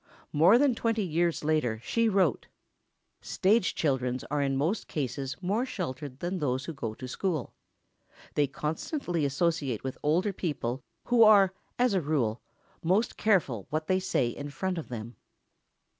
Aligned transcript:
More 0.33 0.57
than 0.57 0.73
twenty 0.73 1.03
years 1.03 1.43
later 1.43 1.79
she 1.83 2.09
wrote: 2.09 2.47
Stage 3.21 3.75
children 3.75 4.19
are 4.31 4.41
in 4.41 4.57
most 4.57 4.87
cases 4.87 5.35
more 5.43 5.63
sheltered 5.63 6.21
than 6.21 6.39
those 6.39 6.65
who 6.65 6.73
go 6.73 6.95
to 6.95 7.07
school. 7.07 7.53
They 8.33 8.47
constantly 8.47 9.25
associate 9.25 9.83
with 9.83 9.99
older 10.01 10.33
people 10.33 10.81
who 11.05 11.21
are, 11.21 11.53
as 11.77 11.93
a 11.93 12.01
rule, 12.01 12.41
most 12.81 13.15
careful 13.15 13.67
what 13.69 13.85
they 13.85 13.99
say 13.99 14.29
in 14.29 14.49
front 14.49 14.79
of 14.79 14.89
them. 14.89 15.17